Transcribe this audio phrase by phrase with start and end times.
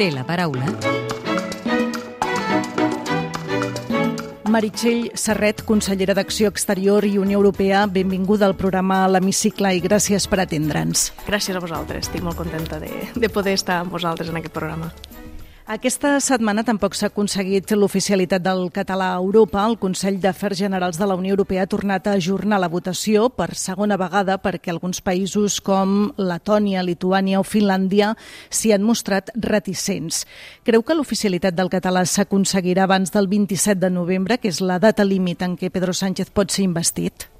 [0.00, 0.64] Té la paraula.
[4.48, 10.40] Meritxell Serret, consellera d'Acció Exterior i Unió Europea, benvinguda al programa L'Hemicicle i gràcies per
[10.46, 11.10] atendre'ns.
[11.28, 14.88] Gràcies a vosaltres, estic molt contenta de, de poder estar amb vosaltres en aquest programa.
[15.70, 19.62] Aquesta setmana tampoc s'ha aconseguit l'oficialitat del català a Europa.
[19.70, 23.54] El Consell d'Afers Generals de la Unió Europea ha tornat a ajornar la votació per
[23.54, 28.16] segona vegada perquè alguns països com Letònia, Lituània o Finlàndia
[28.50, 30.24] s'hi han mostrat reticents.
[30.66, 35.06] Creu que l'oficialitat del català s'aconseguirà abans del 27 de novembre, que és la data
[35.06, 37.30] límit en què Pedro Sánchez pot ser investit?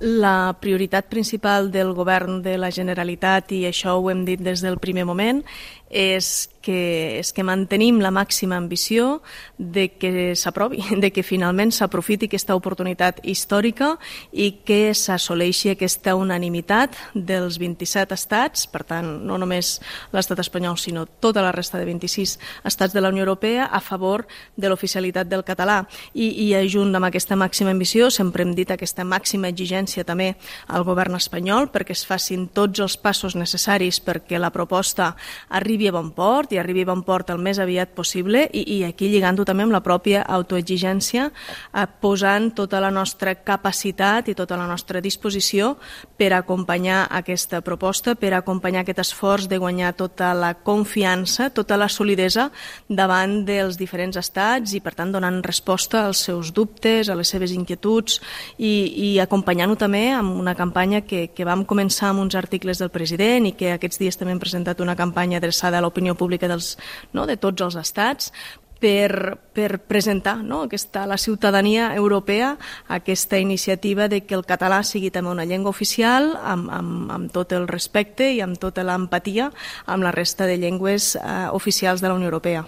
[0.00, 4.78] La prioritat principal del govern de la Generalitat, i això ho hem dit des del
[4.80, 5.42] primer moment,
[5.90, 9.20] és que, és que mantenim la màxima ambició
[9.58, 13.94] de que s'aprovi, de que finalment s'aprofiti aquesta oportunitat històrica
[14.32, 19.78] i que s'assoleixi aquesta unanimitat dels 27 estats, per tant, no només
[20.12, 22.36] l'estat espanyol, sinó tota la resta de 26
[22.68, 25.82] estats de la Unió Europea a favor de l'oficialitat del català.
[26.14, 30.34] I, I junt amb aquesta màxima ambició, sempre hem dit aquesta màxima exigència també
[30.68, 35.14] al govern espanyol perquè es facin tots els passos necessaris perquè la proposta
[35.48, 38.78] arribi a bon port, i arribi a bon port el més aviat possible i, i
[38.86, 44.58] aquí lligant-ho també amb la pròpia autoexigència, eh, posant tota la nostra capacitat i tota
[44.60, 45.76] la nostra disposició
[46.16, 51.88] per acompanyar aquesta proposta, per acompanyar aquest esforç de guanyar tota la confiança, tota la
[51.88, 52.50] solidesa
[52.88, 57.52] davant dels diferents estats i per tant donant resposta als seus dubtes, a les seves
[57.52, 58.20] inquietuds
[58.58, 62.92] i, i acompanyant-ho també amb una campanya que, que vam començar amb uns articles del
[62.92, 66.48] president i que aquests dies també hem presentat una campanya adreçada a l'opinió pública pública
[66.48, 66.78] dels,
[67.12, 68.32] no, de tots els estats
[68.80, 72.56] per, per presentar no, aquesta, la ciutadania europea
[72.88, 77.52] aquesta iniciativa de que el català sigui també una llengua oficial amb, amb, amb tot
[77.52, 79.52] el respecte i amb tota l'empatia
[79.86, 82.64] amb la resta de llengües eh, oficials de la Unió Europea.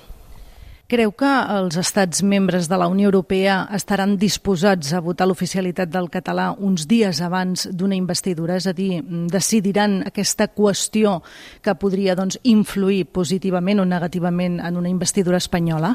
[0.92, 6.10] Creu que els estats membres de la Unió Europea estaran disposats a votar l'oficialitat del
[6.12, 8.58] català uns dies abans d'una investidura?
[8.60, 9.00] És a dir,
[9.32, 11.22] decidiran aquesta qüestió
[11.64, 15.94] que podria doncs, influir positivament o negativament en una investidura espanyola?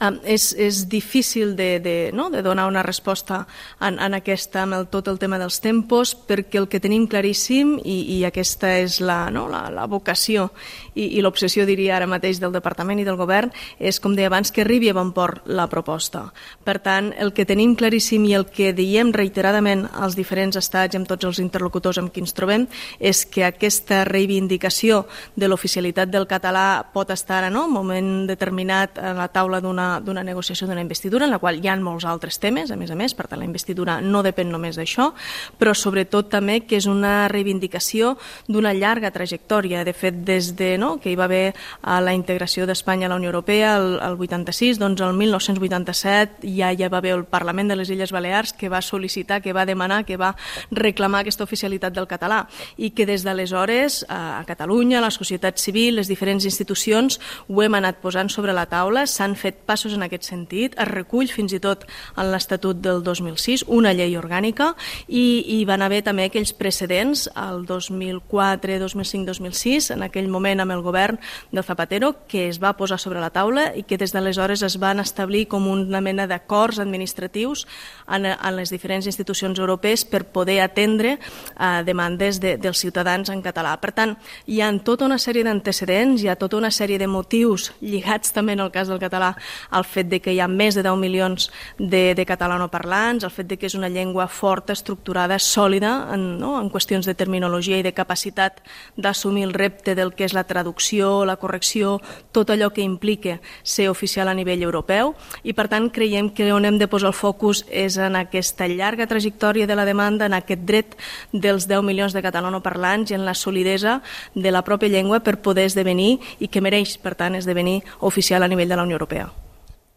[0.00, 2.28] Um, és, és difícil de, de, no?
[2.30, 3.46] de donar una resposta
[3.80, 7.76] en, en aquesta, amb el, tot el tema dels tempos, perquè el que tenim claríssim,
[7.82, 9.46] i, i aquesta és la, no?
[9.50, 10.48] la, la vocació
[10.94, 14.52] i, i l'obsessió, diria ara mateix, del Departament i del Govern, és, com deia abans,
[14.54, 16.28] que arribi a bon port la proposta.
[16.64, 21.00] Per tant, el que tenim claríssim i el que diem reiteradament als diferents estats i
[21.00, 22.66] amb tots els interlocutors amb qui ens trobem
[22.98, 25.04] és que aquesta reivindicació
[25.36, 30.24] de l'oficialitat del català pot estar en un moment determinat a la taula d'una d'una
[30.26, 33.14] negociació d'una investidura en la qual hi ha molts altres temes, a més a més,
[33.14, 35.10] per tant la investidura no depèn només d'això,
[35.58, 38.16] però sobretot també que és una reivindicació
[38.48, 39.84] d'una llarga trajectòria.
[39.84, 43.18] De fet, des de no, que hi va haver a la integració d'Espanya a la
[43.20, 47.76] Unió Europea el, el 86, doncs el 1987 ja ja va haver el Parlament de
[47.76, 50.34] les Illes Balears que va sol·licitar, que va demanar, que va
[50.70, 52.44] reclamar aquesta oficialitat del català
[52.76, 58.02] i que des d'aleshores a Catalunya, la societat civil, les diferents institucions ho hem anat
[58.02, 60.74] posant sobre la taula, s'han fet passos passos en aquest sentit.
[60.74, 61.84] Es recull fins i tot
[62.18, 64.72] en l'Estatut del 2006 una llei orgànica
[65.06, 70.74] i hi van haver també aquells precedents al 2004, 2005, 2006, en aquell moment amb
[70.74, 71.20] el govern
[71.52, 74.98] del Zapatero, que es va posar sobre la taula i que des d'aleshores es van
[74.98, 77.66] establir com una mena d'acords administratius
[78.08, 83.44] en, en les diferents institucions europees per poder atendre eh, demandes de, dels ciutadans en
[83.46, 83.76] català.
[83.78, 84.16] Per tant,
[84.46, 88.58] hi ha tota una sèrie d'antecedents, hi ha tota una sèrie de motius lligats també
[88.58, 89.36] en el cas del català
[89.72, 91.48] el fet de que hi ha més de 10 milions
[91.78, 96.56] de, de catalanoparlants, el fet de que és una llengua forta, estructurada, sòlida en, no?
[96.60, 98.62] en qüestions de terminologia i de capacitat
[98.96, 101.98] d'assumir el repte del que és la traducció, la correcció,
[102.32, 106.64] tot allò que implica ser oficial a nivell europeu i per tant creiem que on
[106.68, 110.64] hem de posar el focus és en aquesta llarga trajectòria de la demanda, en aquest
[110.68, 110.96] dret
[111.32, 114.00] dels 10 milions de catalanoparlants i en la solidesa
[114.34, 118.48] de la pròpia llengua per poder esdevenir i que mereix, per tant, esdevenir oficial a
[118.48, 119.28] nivell de la Unió Europea.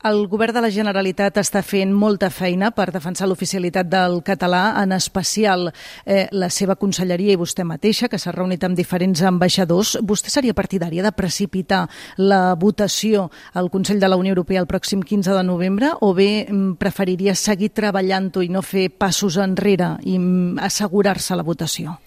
[0.03, 4.95] El govern de la Generalitat està fent molta feina per defensar l'oficialitat del català, en
[4.97, 9.99] especial eh, la seva conselleria i vostè mateixa, que s'ha reunit amb diferents ambaixadors.
[10.01, 11.83] Vostè seria partidària de precipitar
[12.17, 16.47] la votació al Consell de la Unió Europea el pròxim 15 de novembre o bé
[16.49, 21.99] mm, preferiria seguir treballant-ho i no fer passos enrere i mm, assegurar-se la votació?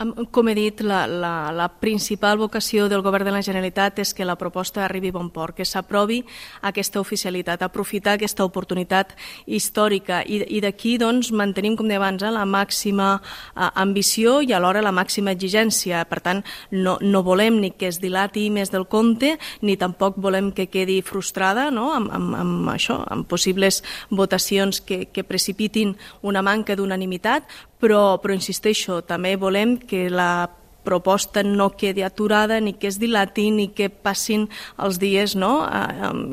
[0.00, 4.24] Com he dit, la, la, la principal vocació del Govern de la Generalitat és que
[4.24, 6.22] la proposta arribi a bon port, que s'aprovi
[6.64, 9.12] aquesta oficialitat, aprofitar aquesta oportunitat
[9.44, 14.54] històrica i, i d'aquí doncs, mantenim, com deia abans, eh, la màxima eh, ambició i
[14.56, 16.00] alhora la màxima exigència.
[16.08, 16.40] Per tant,
[16.72, 21.02] no, no volem ni que es dilati més del compte ni tampoc volem que quedi
[21.04, 21.90] frustrada no?
[21.98, 27.44] amb, amb, amb això, amb possibles votacions que, que precipitin una manca d'unanimitat,
[27.80, 30.48] però, però insisteixo, també volem que la
[30.90, 34.48] proposta no quedi aturada ni que es dilati ni que passin
[34.82, 35.52] els dies no,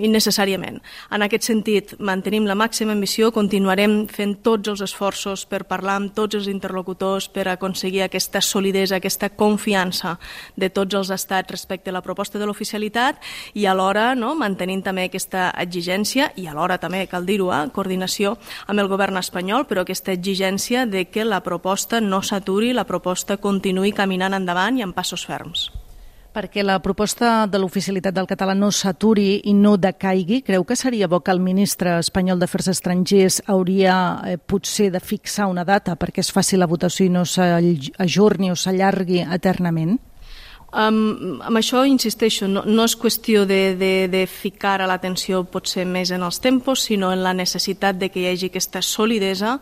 [0.02, 0.82] innecessàriament.
[1.14, 6.14] En aquest sentit, mantenim la màxima ambició, continuarem fent tots els esforços per parlar amb
[6.18, 10.18] tots els interlocutors per aconseguir aquesta solidesa, aquesta confiança
[10.56, 13.22] de tots els estats respecte a la proposta de l'oficialitat
[13.54, 18.38] i alhora no, mantenint també aquesta exigència i alhora també, cal dir-ho, eh, coordinació
[18.68, 23.38] amb el govern espanyol, però aquesta exigència de que la proposta no s'aturi, la proposta
[23.38, 24.47] continuï caminant endavant
[24.78, 25.70] i amb passos ferms.
[26.34, 31.08] Perquè la proposta de l'oficialitat del català no s'aturi i no decaigui, creu que seria
[31.08, 36.22] bo que el ministre espanyol d'Afers Estrangers hauria eh, potser de fixar una data perquè
[36.22, 39.98] es faci la votació i no s'ajorni o s'allargui eternament?
[40.78, 45.88] Um, amb això insisteixo, no, no és qüestió de, de, de ficar a l'atenció potser
[45.90, 49.56] més en els tempos, sinó en la necessitat de que hi hagi aquesta solidesa,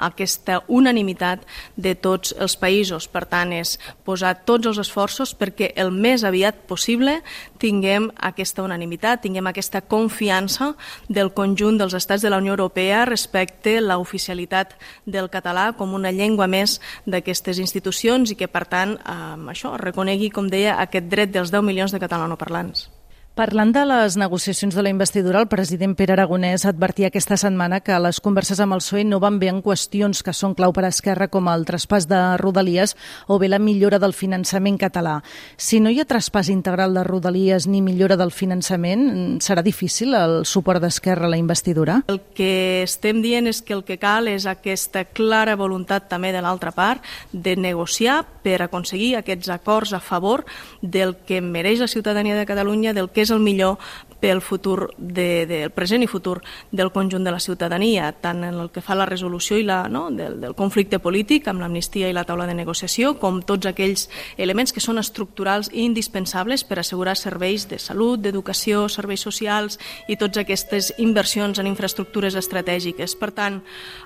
[0.00, 1.44] aquesta unanimitat
[1.76, 3.04] de tots els països.
[3.12, 3.74] Per tant, és
[4.06, 7.18] posar tots els esforços perquè el més aviat possible
[7.60, 10.72] tinguem aquesta unanimitat, tinguem aquesta confiança
[11.12, 14.72] del conjunt dels estats de la Unió Europea respecte a l'oficialitat
[15.04, 20.32] del català com una llengua més d'aquestes institucions i que, per tant, um, això reconegui
[20.32, 22.88] com deia, aquest dret dels 10 milions de catalanoparlants.
[23.32, 27.96] Parlant de les negociacions de la investidura, el president Pere Aragonès advertia aquesta setmana que
[28.04, 30.90] les converses amb el PSOE no van bé en qüestions que són clau per a
[30.92, 32.92] Esquerra com el traspàs de Rodalies
[33.32, 35.14] o bé la millora del finançament català.
[35.56, 40.44] Si no hi ha traspàs integral de Rodalies ni millora del finançament, serà difícil el
[40.44, 42.02] suport d'Esquerra a la investidura?
[42.12, 46.44] El que estem dient és que el que cal és aquesta clara voluntat també de
[46.44, 47.00] l'altra part
[47.32, 50.44] de negociar per aconseguir aquests acords a favor
[50.82, 53.78] del que mereix la ciutadania de Catalunya, del que és el millor
[54.22, 56.36] pel futur de, del present i futur
[56.70, 60.04] del conjunt de la ciutadania, tant en el que fa la resolució i la, no,
[60.14, 64.06] del, del conflicte polític amb l'amnistia i la taula de negociació, com tots aquells
[64.38, 70.14] elements que són estructurals i indispensables per assegurar serveis de salut, d'educació, serveis socials i
[70.20, 73.16] totes aquestes inversions en infraestructures estratègiques.
[73.18, 73.58] Per tant,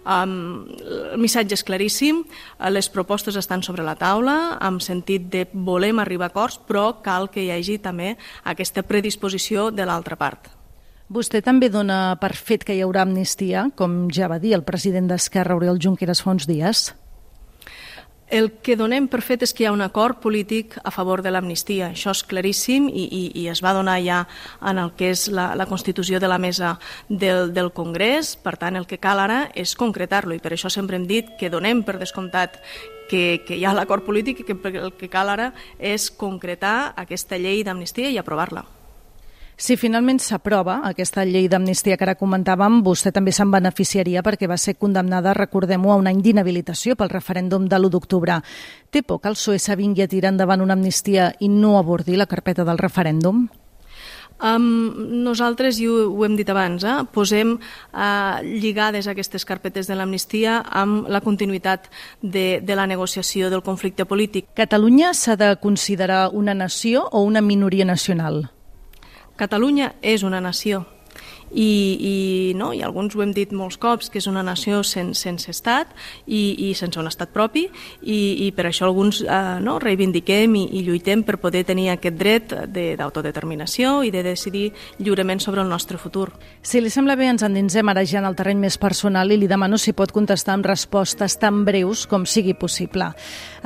[0.08, 0.64] um,
[1.12, 2.24] el missatge és claríssim,
[2.72, 7.28] les propostes estan sobre la taula, amb sentit de volem arribar a acords, però cal
[7.28, 8.14] que hi hagi també
[8.48, 10.52] aquesta predisposició de l'altra altra part.
[11.06, 15.10] Vostè també dona per fet que hi haurà amnistia, com ja va dir el president
[15.10, 16.92] d'Esquerra, Oriol Junqueras, fa uns dies?
[18.26, 21.30] El que donem per fet és que hi ha un acord polític a favor de
[21.30, 21.92] l'amnistia.
[21.92, 24.24] Això és claríssim i, i, i es va donar ja
[24.66, 26.72] en el que és la, la constitució de la mesa
[27.06, 28.34] del, del Congrés.
[28.34, 31.52] Per tant, el que cal ara és concretar-lo i per això sempre hem dit que
[31.54, 32.58] donem per descomptat
[33.06, 37.38] que, que hi ha l'acord polític i que el que cal ara és concretar aquesta
[37.38, 38.66] llei d'amnistia i aprovar-la.
[39.56, 44.58] Si finalment s'aprova aquesta llei d'amnistia que ara comentàvem, vostè també se'n beneficiaria perquè va
[44.60, 48.42] ser condemnada, recordem-ho, a un any d'inhabilitació pel referèndum de l'1 d'octubre.
[48.92, 52.26] Té por que el PSOE s'avingui a tirar endavant una amnistia i no abordi la
[52.28, 53.46] carpeta del referèndum?
[54.36, 59.96] Um, nosaltres, i ho, ho hem dit abans, eh, posem uh, lligades aquestes carpetes de
[59.96, 61.88] l'amnistia amb la continuïtat
[62.20, 64.52] de, de la negociació del conflicte polític.
[64.52, 68.50] Catalunya s'ha de considerar una nació o una minoria nacional?
[69.36, 70.86] Catalunya és una nació
[71.52, 72.16] i, i,
[72.58, 75.92] no, i alguns ho hem dit molts cops, que és una nació sen, sense estat
[76.26, 77.66] i, i sense un estat propi
[78.02, 82.18] i, i per això alguns eh, no, reivindiquem i, i lluitem per poder tenir aquest
[82.18, 86.30] dret d'autodeterminació i de decidir lliurement sobre el nostre futur.
[86.62, 89.50] Si li sembla bé, ens endinsem ara ja en el terreny més personal i li
[89.50, 93.12] demano si pot contestar amb respostes tan breus com sigui possible.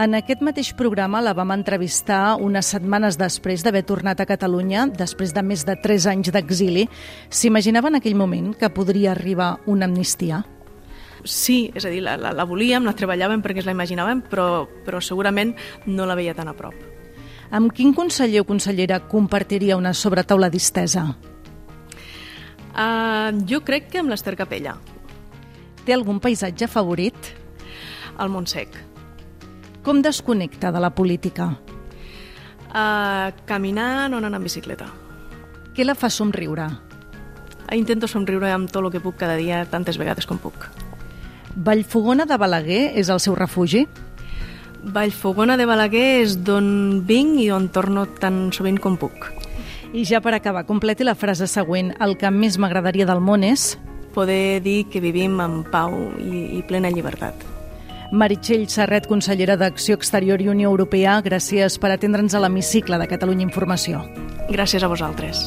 [0.01, 5.35] En aquest mateix programa la vam entrevistar unes setmanes després d'haver tornat a Catalunya, després
[5.37, 6.87] de més de 3 anys d'exili.
[7.31, 10.43] S'imagina s'imaginava en aquell moment que podria arribar una amnistia?
[11.23, 14.67] Sí, és a dir, la, la, la volíem, la treballàvem perquè es la imaginàvem, però,
[14.83, 15.55] però segurament
[15.87, 16.75] no la veia tan a prop.
[17.55, 21.05] Amb quin conseller o consellera compartiria una sobretaula distesa?
[22.75, 24.75] Uh, jo crec que amb l'Ester Capella.
[25.87, 27.33] Té algun paisatge favorit?
[28.19, 28.75] El Montsec.
[29.87, 31.53] Com desconnecta de la política?
[32.71, 34.91] Uh, caminant o anant en bicicleta.
[35.77, 36.90] Què la fa somriure?
[37.77, 40.69] Intento somriure amb tot el que puc cada dia, tantes vegades com puc.
[41.57, 43.87] Vallfogona de Balaguer és el seu refugi?
[44.81, 49.29] Vallfogona de Balaguer és d'on vinc i on torno tan sovint com puc.
[49.93, 51.93] I ja per acabar, completi la frase següent.
[52.01, 53.75] El que més m'agradaria del món és...
[54.11, 57.45] Poder dir que vivim en pau i, i plena llibertat.
[58.11, 63.47] Meritxell Serret, consellera d'Acció Exterior i Unió Europea, gràcies per atendre'ns a l'hemicicle de Catalunya
[63.47, 64.03] Informació.
[64.51, 65.47] Gràcies a vosaltres.